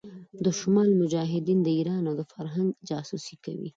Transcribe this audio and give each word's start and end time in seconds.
د 0.43 0.45
شمال 0.59 0.89
مجاهدين 1.01 1.59
د 1.63 1.67
ايران 1.77 2.03
او 2.09 2.17
فرنګ 2.31 2.69
جاسوسي 2.89 3.35
کوي. 3.45 3.69